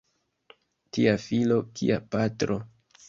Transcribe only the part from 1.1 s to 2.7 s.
filo kia patro!